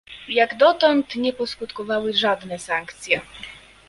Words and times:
Jak 0.29 0.57
dotąd 0.57 1.15
nie 1.15 1.33
poskutkowały 1.33 2.13
żadne 2.13 2.59
sankcje 2.59 3.21